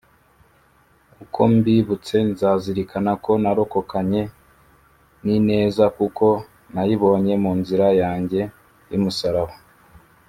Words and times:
uko 1.23 1.39
mbibutse 1.53 2.15
nzazirikana 2.29 3.11
ko 3.23 3.31
narokokanye 3.43 4.21
n'ineza 5.23 5.85
kuko 5.97 6.25
nayibonye 6.73 7.33
mu 7.43 7.51
nzira 7.59 7.87
yanjye 8.01 8.41
y'umusalaba. 8.91 9.53